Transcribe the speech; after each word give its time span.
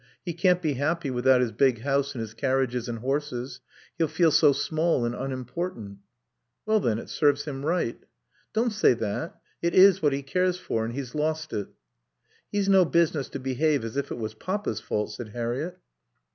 He 0.25 0.33
can't 0.33 0.63
be 0.63 0.73
happy 0.73 1.11
without 1.11 1.41
his 1.41 1.51
big 1.51 1.81
house 1.81 2.15
and 2.15 2.21
his 2.21 2.33
carriages 2.33 2.89
and 2.89 2.97
horses. 2.97 3.59
He'll 3.99 4.07
feel 4.07 4.31
so 4.31 4.51
small 4.51 5.05
and 5.05 5.13
unimportant." 5.13 5.99
"Well, 6.65 6.79
then, 6.79 6.97
it 6.97 7.07
serves 7.07 7.43
him 7.45 7.63
right." 7.63 7.99
"Don't 8.51 8.73
say 8.73 8.93
that. 8.95 9.39
It 9.61 9.75
is 9.75 10.01
what 10.01 10.13
he 10.13 10.23
cares 10.23 10.57
for 10.57 10.83
and 10.83 10.95
he's 10.95 11.13
lost 11.13 11.53
it." 11.53 11.67
"He's 12.51 12.67
no 12.67 12.83
business 12.83 13.29
to 13.29 13.39
behave 13.39 13.85
as 13.85 13.95
if 13.95 14.09
it 14.09 14.17
was 14.17 14.33
Papa's 14.33 14.79
fault," 14.79 15.11
said 15.11 15.29
Harriett. 15.33 15.77